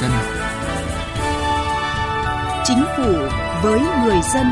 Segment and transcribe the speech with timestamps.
[0.00, 0.10] dân.
[2.64, 3.12] Chính phủ
[3.62, 4.46] với người dân.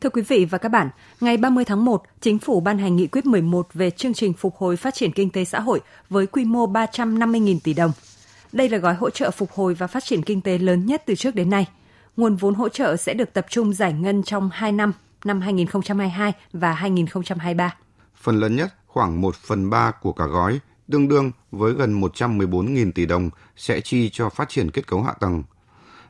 [0.00, 0.88] Thưa quý vị và các bạn,
[1.20, 4.56] ngày 30 tháng 1, Chính phủ ban hành nghị quyết 11 về chương trình phục
[4.56, 5.80] hồi phát triển kinh tế xã hội
[6.10, 7.92] với quy mô 350.000 tỷ đồng.
[8.52, 11.14] Đây là gói hỗ trợ phục hồi và phát triển kinh tế lớn nhất từ
[11.14, 11.66] trước đến nay.
[12.16, 14.92] Nguồn vốn hỗ trợ sẽ được tập trung giải ngân trong 2 năm,
[15.24, 17.74] năm 2022 và 2023.
[18.16, 20.60] Phần lớn nhất, khoảng 1 phần 3 của cả gói,
[20.90, 25.12] tương đương với gần 114.000 tỷ đồng sẽ chi cho phát triển kết cấu hạ
[25.12, 25.42] tầng.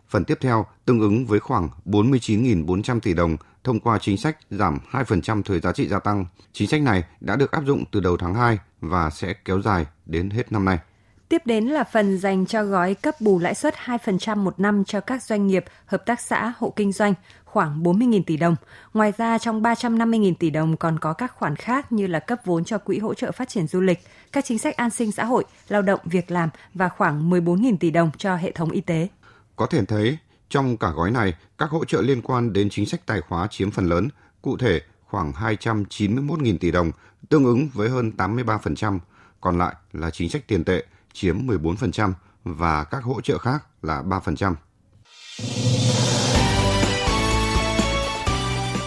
[0.08, 4.78] Phần tiếp theo tương ứng với khoảng 49.400 tỷ đồng thông qua chính sách giảm
[4.90, 6.26] 2% thuế giá trị gia tăng.
[6.52, 9.86] Chính sách này đã được áp dụng từ đầu tháng 2 và sẽ kéo dài
[10.06, 10.78] đến hết năm nay.
[11.28, 15.00] Tiếp đến là phần dành cho gói cấp bù lãi suất 2% một năm cho
[15.00, 18.56] các doanh nghiệp, hợp tác xã, hộ kinh doanh, khoảng 40.000 tỷ đồng.
[18.94, 22.64] Ngoài ra, trong 350.000 tỷ đồng còn có các khoản khác như là cấp vốn
[22.64, 23.98] cho quỹ hỗ trợ phát triển du lịch,
[24.32, 27.90] các chính sách an sinh xã hội, lao động, việc làm và khoảng 14.000 tỷ
[27.90, 29.08] đồng cho hệ thống y tế.
[29.56, 33.06] Có thể thấy, trong cả gói này, các hỗ trợ liên quan đến chính sách
[33.06, 34.08] tài khóa chiếm phần lớn,
[34.42, 36.90] cụ thể khoảng 291.000 tỷ đồng,
[37.28, 38.98] tương ứng với hơn 83%,
[39.40, 42.12] còn lại là chính sách tiền tệ chiếm 14%
[42.44, 44.54] và các hỗ trợ khác là 3%.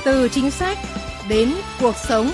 [0.06, 0.78] Từ chính sách
[1.30, 2.32] đến cuộc sống.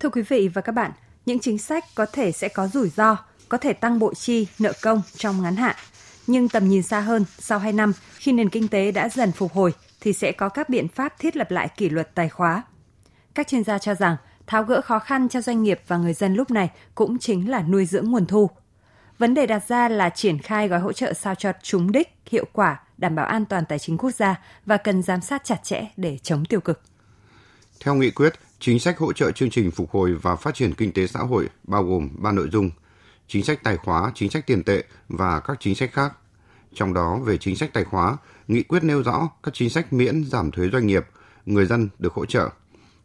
[0.00, 0.92] Thưa quý vị và các bạn,
[1.26, 3.16] những chính sách có thể sẽ có rủi ro,
[3.48, 5.76] có thể tăng bộ chi, nợ công trong ngắn hạn.
[6.26, 9.52] Nhưng tầm nhìn xa hơn, sau 2 năm, khi nền kinh tế đã dần phục
[9.52, 12.62] hồi, thì sẽ có các biện pháp thiết lập lại kỷ luật tài khóa.
[13.34, 14.16] Các chuyên gia cho rằng,
[14.46, 17.62] tháo gỡ khó khăn cho doanh nghiệp và người dân lúc này cũng chính là
[17.62, 18.50] nuôi dưỡng nguồn thu.
[19.18, 22.44] Vấn đề đặt ra là triển khai gói hỗ trợ sao cho trúng đích, hiệu
[22.52, 25.86] quả, đảm bảo an toàn tài chính quốc gia và cần giám sát chặt chẽ
[25.96, 26.80] để chống tiêu cực.
[27.84, 30.92] Theo nghị quyết, chính sách hỗ trợ chương trình phục hồi và phát triển kinh
[30.92, 32.70] tế xã hội bao gồm 3 nội dung:
[33.28, 36.12] chính sách tài khóa, chính sách tiền tệ và các chính sách khác.
[36.74, 38.16] Trong đó về chính sách tài khóa,
[38.48, 41.06] nghị quyết nêu rõ các chính sách miễn giảm thuế doanh nghiệp,
[41.46, 42.50] người dân được hỗ trợ.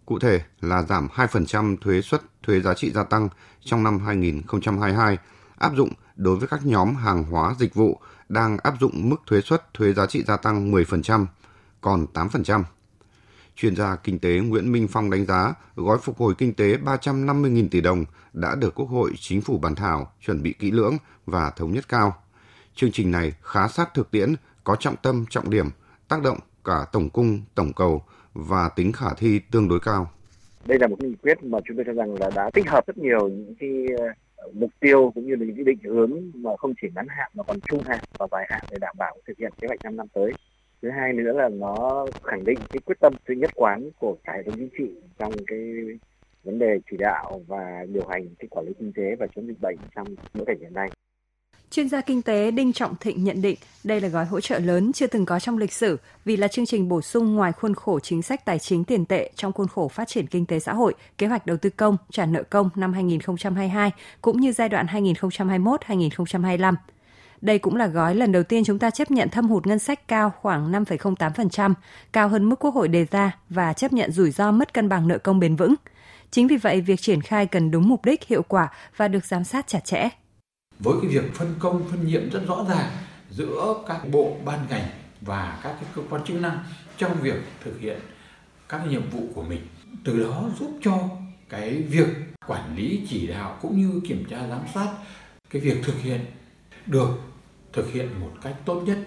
[0.07, 3.29] Cụ thể là giảm 2% thuế suất thuế giá trị gia tăng
[3.63, 5.18] trong năm 2022,
[5.57, 9.41] áp dụng đối với các nhóm hàng hóa dịch vụ đang áp dụng mức thuế
[9.41, 11.25] suất thuế giá trị gia tăng 10%,
[11.81, 12.63] còn 8%.
[13.56, 17.67] Chuyên gia kinh tế Nguyễn Minh Phong đánh giá gói phục hồi kinh tế 350.000
[17.72, 21.50] tỷ đồng đã được Quốc hội, Chính phủ bàn thảo, chuẩn bị kỹ lưỡng và
[21.50, 22.23] thống nhất cao.
[22.75, 25.69] Chương trình này khá sát thực tiễn, có trọng tâm, trọng điểm,
[26.07, 28.03] tác động cả tổng cung, tổng cầu
[28.38, 30.09] và tính khả thi tương đối cao.
[30.66, 32.98] Đây là một nghị quyết mà chúng tôi cho rằng là đã tích hợp rất
[32.98, 34.06] nhiều những cái ờ,
[34.53, 37.44] mục tiêu cũng như là những cái định hướng mà không chỉ ngắn hạn mà
[37.44, 40.08] còn trung hạn và dài hạn để đảm bảo thực hiện kế hoạch 5 năm
[40.14, 40.34] tới
[40.81, 44.34] thứ hai nữa là nó khẳng định cái quyết tâm sự nhất quán của cả
[44.36, 44.90] hệ thống chính trị
[45.20, 45.59] trong cái
[46.44, 49.62] vấn đề chỉ đạo và điều hành, cái quản lý kinh tế và chống dịch
[49.62, 50.90] bệnh trong bối cảnh hiện nay.
[51.72, 54.94] Chuyên gia kinh tế Đinh Trọng Thịnh nhận định đây là gói hỗ trợ lớn
[54.94, 58.00] chưa từng có trong lịch sử vì là chương trình bổ sung ngoài khuôn khổ
[58.00, 60.94] chính sách tài chính tiền tệ trong khuôn khổ phát triển kinh tế xã hội,
[61.17, 63.91] kế hoạch đầu tư công, trả nợ công năm 2022
[64.22, 66.75] cũng như giai đoạn 2021-2025.
[67.41, 70.07] Đây cũng là gói lần đầu tiên chúng ta chấp nhận thâm hụt ngân sách
[70.07, 71.73] cao khoảng 5,08%,
[72.13, 75.07] cao hơn mức Quốc hội đề ra và chấp nhận rủi ro mất cân bằng
[75.07, 75.75] nợ công bền vững.
[76.31, 79.44] Chính vì vậy, việc triển khai cần đúng mục đích, hiệu quả và được giám
[79.44, 80.09] sát chặt chẽ.
[80.80, 82.92] Với cái việc phân công, phân nhiệm rất rõ ràng
[83.30, 84.88] giữa các bộ, ban ngành
[85.22, 86.60] và các cái cơ quan chức năng
[86.98, 88.00] trong việc thực hiện
[88.70, 89.62] các nhiệm vụ của mình.
[90.04, 91.10] Từ đó giúp cho
[91.50, 92.08] cái việc
[92.48, 94.88] quản lý chỉ đạo cũng như kiểm tra giám sát
[95.50, 96.26] cái việc thực hiện
[96.86, 97.09] được
[97.74, 98.98] thực hiện một cách tốt nhất,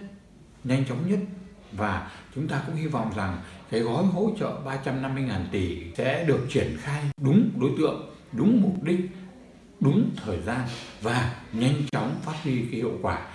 [0.64, 1.18] nhanh chóng nhất
[1.72, 3.38] và chúng ta cũng hy vọng rằng
[3.70, 8.82] cái gói hỗ trợ 350.000 tỷ sẽ được triển khai đúng đối tượng, đúng mục
[8.82, 9.00] đích,
[9.80, 10.68] đúng thời gian
[11.02, 13.26] và nhanh chóng phát huy cái hiệu quả.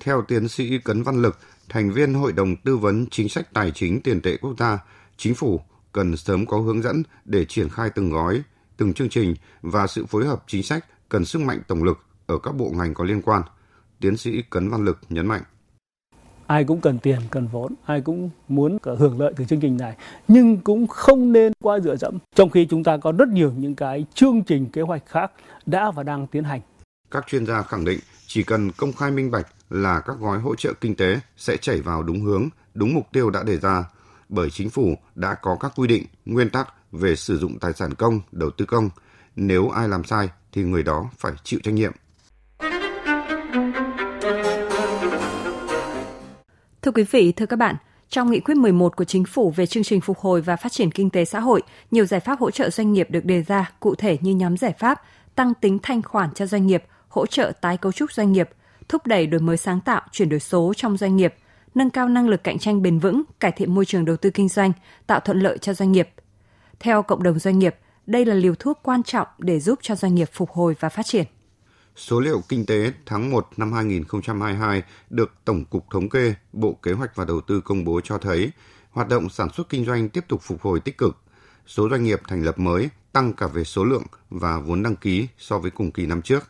[0.00, 1.38] Theo tiến sĩ Cấn Văn Lực,
[1.68, 4.78] thành viên Hội đồng Tư vấn Chính sách Tài chính Tiền tệ Quốc gia,
[5.16, 5.60] Chính phủ
[5.92, 8.42] cần sớm có hướng dẫn để triển khai từng gói,
[8.76, 12.38] từng chương trình và sự phối hợp chính sách cần sức mạnh tổng lực ở
[12.38, 13.42] các bộ ngành có liên quan–
[14.00, 15.42] Tiến sĩ Cấn Văn Lực nhấn mạnh.
[16.48, 19.96] Ai cũng cần tiền, cần vốn, ai cũng muốn hưởng lợi từ chương trình này,
[20.28, 22.18] nhưng cũng không nên qua dựa dẫm.
[22.34, 25.32] Trong khi chúng ta có rất nhiều những cái chương trình kế hoạch khác
[25.66, 26.60] đã và đang tiến hành.
[27.10, 30.54] Các chuyên gia khẳng định chỉ cần công khai minh bạch là các gói hỗ
[30.54, 33.84] trợ kinh tế sẽ chảy vào đúng hướng, đúng mục tiêu đã đề ra,
[34.28, 37.94] bởi chính phủ đã có các quy định, nguyên tắc về sử dụng tài sản
[37.94, 38.90] công, đầu tư công.
[39.36, 41.92] Nếu ai làm sai thì người đó phải chịu trách nhiệm.
[46.88, 47.76] Thưa quý vị, thưa các bạn,
[48.08, 50.90] trong nghị quyết 11 của chính phủ về chương trình phục hồi và phát triển
[50.90, 53.94] kinh tế xã hội, nhiều giải pháp hỗ trợ doanh nghiệp được đề ra cụ
[53.94, 55.02] thể như nhóm giải pháp
[55.34, 58.50] tăng tính thanh khoản cho doanh nghiệp, hỗ trợ tái cấu trúc doanh nghiệp,
[58.88, 61.34] thúc đẩy đổi mới sáng tạo, chuyển đổi số trong doanh nghiệp,
[61.74, 64.48] nâng cao năng lực cạnh tranh bền vững, cải thiện môi trường đầu tư kinh
[64.48, 64.72] doanh,
[65.06, 66.08] tạo thuận lợi cho doanh nghiệp.
[66.80, 67.76] Theo cộng đồng doanh nghiệp,
[68.06, 71.06] đây là liều thuốc quan trọng để giúp cho doanh nghiệp phục hồi và phát
[71.06, 71.24] triển.
[71.98, 76.92] Số liệu kinh tế tháng 1 năm 2022 được Tổng cục Thống kê, Bộ Kế
[76.92, 78.50] hoạch và Đầu tư công bố cho thấy
[78.90, 81.16] hoạt động sản xuất kinh doanh tiếp tục phục hồi tích cực.
[81.66, 85.28] Số doanh nghiệp thành lập mới tăng cả về số lượng và vốn đăng ký
[85.38, 86.44] so với cùng kỳ năm trước.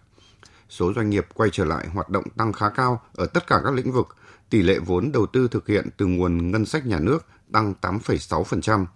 [0.69, 3.75] Số doanh nghiệp quay trở lại hoạt động tăng khá cao ở tất cả các
[3.75, 4.17] lĩnh vực.
[4.51, 8.87] Tỷ lệ vốn đầu tư thực hiện từ nguồn ngân sách nhà nước tăng 8,6%,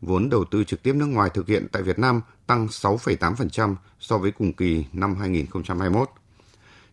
[0.00, 4.18] vốn đầu tư trực tiếp nước ngoài thực hiện tại Việt Nam tăng 6,8% so
[4.18, 6.10] với cùng kỳ năm 2021.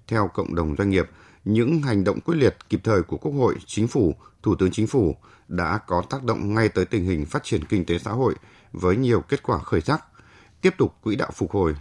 [0.08, 1.10] Theo cộng đồng doanh nghiệp,
[1.46, 4.88] những hành động quyết liệt kịp thời của Quốc hội, Chính phủ, Thủ tướng Chính
[4.88, 5.16] phủ
[5.48, 8.36] đã có tác động ngay tới tình hình phát triển kinh tế xã hội
[8.72, 10.06] với nhiều kết quả khởi sắc,
[10.62, 11.76] tiếp tục quỹ đạo phục hồi.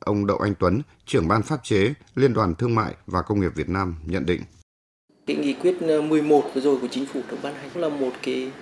[0.00, 3.54] Ông Đậu Anh Tuấn, trưởng ban pháp chế Liên đoàn Thương mại và Công nghiệp
[3.54, 4.42] Việt Nam nhận định.
[5.26, 8.52] Cái nghị quyết 11 vừa rồi của chính phủ được ban hành là một cái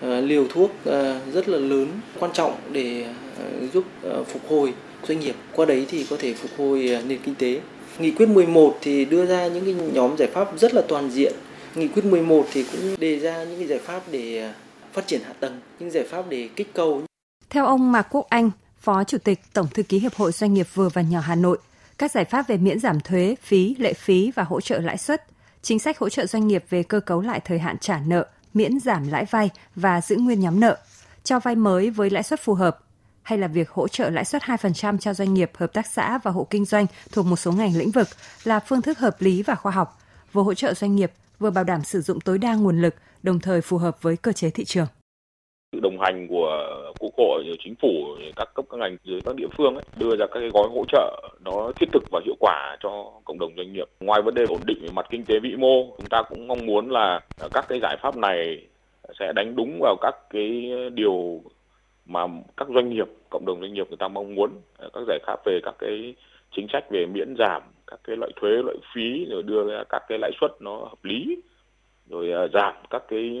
[0.00, 1.88] Ờ, liều thuốc ờ, rất là lớn
[2.18, 3.06] quan trọng để
[3.38, 4.74] ờ, giúp phục hồi
[5.08, 5.34] doanh nghiệp.
[5.54, 7.60] Qua đấy thì có thể phục hồi nền kinh tế.
[7.98, 11.32] Nghị quyết 11 thì đưa ra những cái nhóm giải pháp rất là toàn diện.
[11.74, 14.52] Nghị quyết 11 thì cũng đề ra những cái giải pháp để
[14.92, 17.02] phát triển hạ tầng những giải pháp để kích cầu.
[17.50, 18.50] Theo ông Mạc Quốc Anh
[18.80, 21.58] Phó Chủ tịch Tổng thư ký Hiệp hội Doanh nghiệp vừa và nhỏ Hà Nội,
[21.98, 25.24] các giải pháp về miễn giảm thuế, phí, lệ phí và hỗ trợ lãi suất,
[25.62, 28.80] chính sách hỗ trợ doanh nghiệp về cơ cấu lại thời hạn trả nợ, miễn
[28.80, 30.78] giảm lãi vay và giữ nguyên nhóm nợ,
[31.24, 32.78] cho vay mới với lãi suất phù hợp,
[33.22, 36.30] hay là việc hỗ trợ lãi suất 2% cho doanh nghiệp, hợp tác xã và
[36.30, 38.08] hộ kinh doanh thuộc một số ngành lĩnh vực
[38.44, 39.98] là phương thức hợp lý và khoa học,
[40.32, 43.40] vừa hỗ trợ doanh nghiệp, vừa bảo đảm sử dụng tối đa nguồn lực, đồng
[43.40, 44.86] thời phù hợp với cơ chế thị trường
[45.72, 46.66] sự đồng hành của
[46.98, 50.26] quốc hội, chính phủ, các cấp các ngành dưới các địa phương ấy, đưa ra
[50.26, 53.72] các cái gói hỗ trợ nó thiết thực và hiệu quả cho cộng đồng doanh
[53.72, 53.88] nghiệp.
[54.00, 56.66] Ngoài vấn đề ổn định về mặt kinh tế vĩ mô, chúng ta cũng mong
[56.66, 57.20] muốn là
[57.52, 58.66] các cái giải pháp này
[59.20, 61.42] sẽ đánh đúng vào các cái điều
[62.06, 62.20] mà
[62.56, 65.60] các doanh nghiệp, cộng đồng doanh nghiệp người ta mong muốn, các giải pháp về
[65.62, 66.14] các cái
[66.56, 70.02] chính sách về miễn giảm các cái loại thuế, loại phí rồi đưa ra các
[70.08, 71.36] cái lãi suất nó hợp lý,
[72.08, 73.40] rồi à, giảm các cái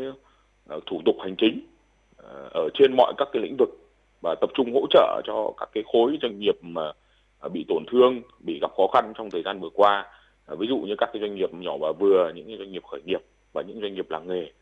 [0.68, 1.60] à, thủ tục hành chính
[2.22, 3.68] Ờ, ở trên mọi các cái lĩnh vực
[4.22, 6.92] và tập trung hỗ trợ cho các cái khối doanh nghiệp mà
[7.40, 10.06] à, bị tổn thương, bị gặp khó khăn trong thời gian vừa qua.
[10.46, 13.00] Ờ, ví dụ như các cái doanh nghiệp nhỏ và vừa, những doanh nghiệp khởi
[13.04, 13.20] nghiệp
[13.52, 14.52] và những doanh nghiệp làng nghề.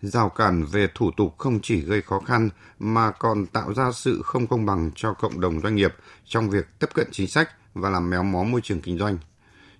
[0.00, 2.48] Rào cản về thủ tục không chỉ gây khó khăn
[2.78, 5.90] mà còn tạo ra sự không công bằng cho cộng đồng doanh nghiệp
[6.24, 9.18] trong việc tiếp cận chính sách và làm méo mó môi trường kinh doanh.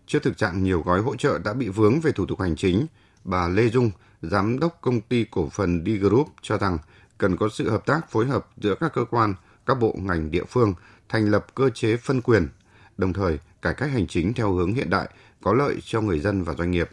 [0.06, 2.86] Trước thực trạng nhiều gói hỗ trợ đã bị vướng về thủ tục hành chính,
[3.24, 3.90] bà Lê Dung,
[4.22, 6.78] giám đốc công ty cổ phần D Group cho rằng
[7.18, 9.34] cần có sự hợp tác phối hợp giữa các cơ quan,
[9.66, 10.74] các bộ ngành địa phương
[11.08, 12.48] thành lập cơ chế phân quyền,
[12.96, 15.08] đồng thời cải cách hành chính theo hướng hiện đại,
[15.42, 16.88] có lợi cho người dân và doanh nghiệp.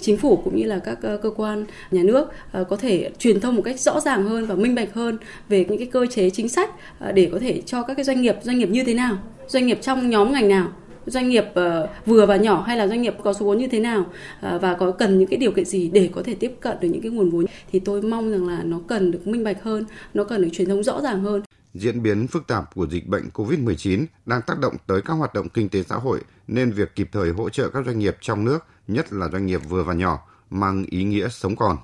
[0.00, 3.40] Chính phủ cũng như là các ờ, cơ quan nhà nước ờ, có thể truyền
[3.40, 5.18] thông một cách rõ ràng hơn và minh bạch hơn
[5.48, 8.22] về những cái cơ chế chính sách ờ, để có thể cho các cái doanh
[8.22, 10.72] nghiệp doanh nghiệp như thế nào doanh nghiệp trong nhóm ngành nào
[11.06, 13.80] doanh nghiệp uh, vừa và nhỏ hay là doanh nghiệp có số vốn như thế
[13.80, 16.76] nào uh, và có cần những cái điều kiện gì để có thể tiếp cận
[16.80, 19.62] được những cái nguồn vốn thì tôi mong rằng là nó cần được minh bạch
[19.62, 19.84] hơn,
[20.14, 21.42] nó cần được truyền thông rõ ràng hơn.
[21.74, 25.48] Diễn biến phức tạp của dịch bệnh COVID-19 đang tác động tới các hoạt động
[25.48, 28.58] kinh tế xã hội nên việc kịp thời hỗ trợ các doanh nghiệp trong nước,
[28.88, 30.18] nhất là doanh nghiệp vừa và nhỏ,
[30.50, 31.76] mang ý nghĩa sống còn.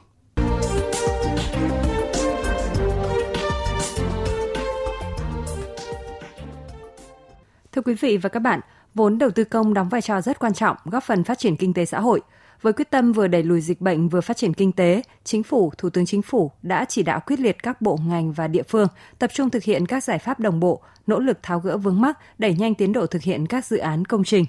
[7.72, 8.60] Thưa quý vị và các bạn,
[8.94, 11.74] Vốn đầu tư công đóng vai trò rất quan trọng góp phần phát triển kinh
[11.74, 12.20] tế xã hội.
[12.62, 15.72] Với quyết tâm vừa đẩy lùi dịch bệnh vừa phát triển kinh tế, Chính phủ,
[15.78, 18.88] Thủ tướng Chính phủ đã chỉ đạo quyết liệt các bộ ngành và địa phương
[19.18, 22.18] tập trung thực hiện các giải pháp đồng bộ, nỗ lực tháo gỡ vướng mắc,
[22.38, 24.44] đẩy nhanh tiến độ thực hiện các dự án công trình.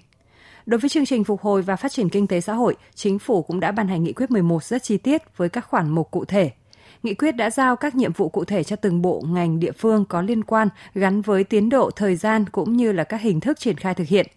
[0.66, 3.42] Đối với chương trình phục hồi và phát triển kinh tế xã hội, Chính phủ
[3.42, 6.26] cũng đã ban hành nghị quyết 11 rất chi tiết với các khoản mục cụ
[6.26, 6.52] thể–
[7.04, 10.06] Nghị quyết đã giao các nhiệm vụ cụ thể cho từng bộ ngành địa phương
[10.06, 13.60] có liên quan gắn với tiến độ thời gian cũng như là các hình thức
[13.60, 14.28] triển khai thực hiện.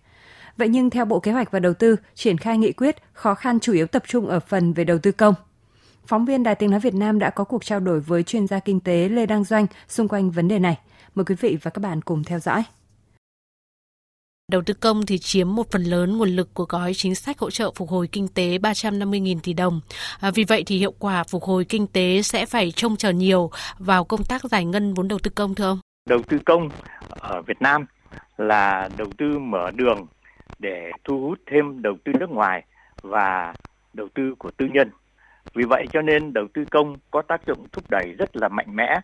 [0.56, 3.60] Vậy nhưng theo Bộ Kế hoạch và Đầu tư, triển khai nghị quyết khó khăn
[3.60, 5.34] chủ yếu tập trung ở phần về đầu tư công.
[6.06, 8.58] Phóng viên Đài Tiếng Nói Việt Nam đã có cuộc trao đổi với chuyên gia
[8.58, 10.78] kinh tế Lê Đăng Doanh xung quanh vấn đề này.
[11.14, 12.64] Mời quý vị và các bạn cùng theo dõi.
[14.52, 17.50] Đầu tư công thì chiếm một phần lớn nguồn lực của gói chính sách hỗ
[17.50, 19.80] trợ phục hồi kinh tế 350.000 tỷ đồng.
[20.20, 23.50] À, vì vậy thì hiệu quả phục hồi kinh tế sẽ phải trông chờ nhiều
[23.78, 25.78] vào công tác giải ngân vốn đầu tư công thưa ông?
[26.08, 26.68] Đầu tư công
[27.08, 27.86] ở Việt Nam
[28.36, 30.06] là đầu tư mở đường
[30.58, 32.64] để thu hút thêm đầu tư nước ngoài
[33.02, 33.54] và
[33.92, 34.90] đầu tư của tư nhân.
[35.54, 38.76] Vì vậy cho nên đầu tư công có tác dụng thúc đẩy rất là mạnh
[38.76, 39.00] mẽ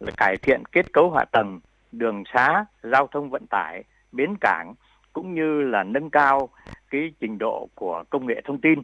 [0.00, 1.60] là cải thiện kết cấu hạ tầng,
[1.92, 4.74] đường xá, giao thông vận tải, bến cảng
[5.16, 6.48] cũng như là nâng cao
[6.90, 8.78] cái trình độ của công nghệ thông tin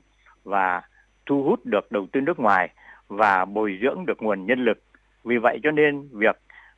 [0.44, 0.82] và
[1.26, 2.68] thu hút được đầu tư nước ngoài
[3.08, 4.78] và bồi dưỡng được nguồn nhân lực.
[5.24, 6.36] Vì vậy cho nên việc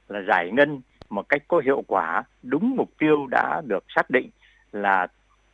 [0.09, 0.81] là giải ngân
[1.11, 4.31] một cách có hiệu quả, đúng mục tiêu đã được xác định
[4.73, 5.07] là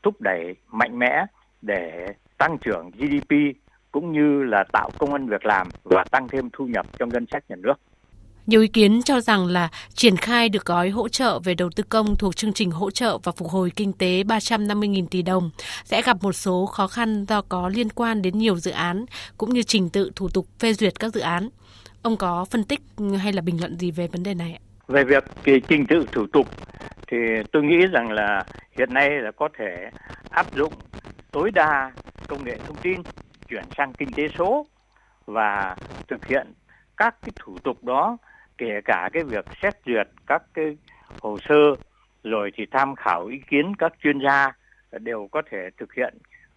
[0.03, 1.27] thúc đẩy mạnh mẽ
[1.63, 2.07] để
[2.39, 3.35] tăng trưởng GDP
[3.93, 7.27] cũng như là tạo công an việc làm và tăng thêm thu nhập cho ngân
[7.27, 7.75] sách nhà nước.
[8.51, 11.83] Nhiều ý kiến cho rằng là triển khai được gói hỗ trợ về đầu tư
[11.89, 15.51] công thuộc chương trình hỗ trợ và phục hồi kinh tế 350.000 tỷ đồng
[15.85, 19.05] sẽ gặp một số khó khăn do có liên quan đến nhiều dự án
[19.39, 21.49] cũng như trình tự thủ tục phê duyệt các dự án.
[22.03, 22.81] Ông có phân tích
[23.19, 24.61] hay là bình luận gì về vấn đề này ạ?
[24.89, 26.47] Về việc kỳ trình tự thủ tục
[27.07, 27.17] thì
[27.53, 28.45] tôi nghĩ rằng là
[28.79, 29.91] hiện nay là có thể
[30.31, 30.73] áp dụng
[31.31, 31.93] tối đa
[32.29, 33.03] công nghệ thông tin
[33.49, 34.67] chuyển sang kinh tế số
[35.27, 35.77] và
[36.09, 36.47] thực hiện
[36.97, 38.19] các cái thủ tục đó
[38.61, 40.77] kể cả cái việc xét duyệt các cái
[41.21, 41.75] hồ sơ,
[42.25, 44.53] rồi thì tham khảo ý kiến các chuyên gia
[44.93, 46.15] đều có thể thực hiện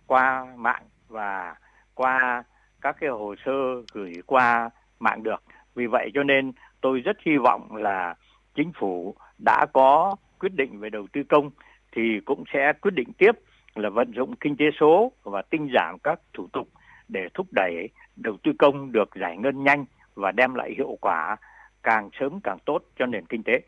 [0.07, 1.55] qua mạng và
[1.93, 2.43] qua
[2.81, 3.51] các cái hồ sơ
[3.93, 4.69] gửi qua
[4.99, 5.43] mạng được.
[5.75, 8.15] Vì vậy cho nên tôi rất hy vọng là
[8.55, 11.49] chính phủ đã có quyết định về đầu tư công
[11.91, 13.31] thì cũng sẽ quyết định tiếp
[13.75, 16.67] là vận dụng kinh tế số và tinh giảm các thủ tục
[17.07, 21.37] để thúc đẩy đầu tư công được giải ngân nhanh và đem lại hiệu quả
[21.83, 23.61] càng sớm càng tốt cho nền kinh tế.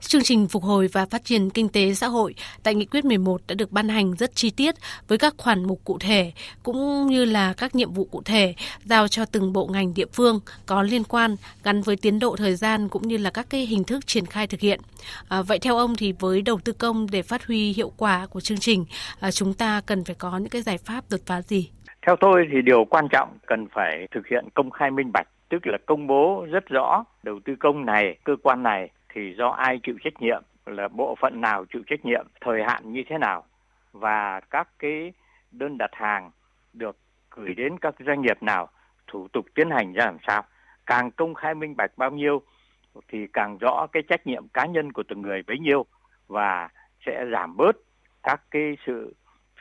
[0.00, 3.40] Chương trình phục hồi và phát triển kinh tế xã hội tại Nghị quyết 11
[3.48, 4.74] đã được ban hành rất chi tiết
[5.08, 6.32] với các khoản mục cụ thể
[6.62, 8.54] cũng như là các nhiệm vụ cụ thể
[8.84, 12.54] giao cho từng bộ ngành địa phương có liên quan gắn với tiến độ thời
[12.54, 14.80] gian cũng như là các cái hình thức triển khai thực hiện.
[15.28, 18.40] À, vậy theo ông thì với đầu tư công để phát huy hiệu quả của
[18.40, 18.84] chương trình,
[19.20, 21.70] à, chúng ta cần phải có những cái giải pháp đột phá gì?
[22.06, 25.66] Theo tôi thì điều quan trọng cần phải thực hiện công khai minh bạch tức
[25.66, 29.80] là công bố rất rõ đầu tư công này, cơ quan này thì do ai
[29.82, 33.44] chịu trách nhiệm, là bộ phận nào chịu trách nhiệm, thời hạn như thế nào
[33.92, 35.12] và các cái
[35.52, 36.30] đơn đặt hàng
[36.72, 36.96] được
[37.30, 38.68] gửi đến các doanh nghiệp nào,
[39.06, 40.44] thủ tục tiến hành ra làm sao.
[40.86, 42.42] Càng công khai minh bạch bao nhiêu
[43.08, 45.86] thì càng rõ cái trách nhiệm cá nhân của từng người bấy nhiêu
[46.28, 46.68] và
[47.06, 47.76] sẽ giảm bớt
[48.22, 49.14] các cái sự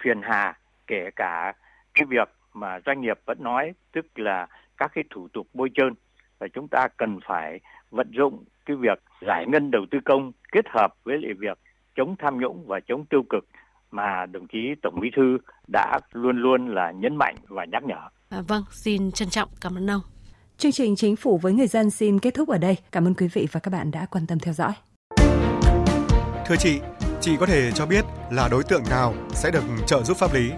[0.03, 1.53] phiền hà kể cả
[1.93, 4.47] cái việc mà doanh nghiệp vẫn nói tức là
[4.79, 5.93] các cái thủ tục bôi trơn
[6.39, 7.59] và chúng ta cần phải
[7.91, 11.57] vận dụng cái việc giải ngân đầu tư công kết hợp với lại việc
[11.95, 13.45] chống tham nhũng và chống tiêu cực
[13.91, 18.09] mà đồng chí tổng bí thư đã luôn luôn là nhấn mạnh và nhắc nhở.
[18.29, 20.01] À, vâng, xin trân trọng cảm ơn ông.
[20.57, 22.77] Chương trình Chính phủ với người dân xin kết thúc ở đây.
[22.91, 24.71] Cảm ơn quý vị và các bạn đã quan tâm theo dõi.
[26.45, 26.79] Thưa chị,
[27.21, 30.51] chị có thể cho biết là đối tượng nào sẽ được trợ giúp pháp lý?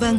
[0.00, 0.18] Vâng,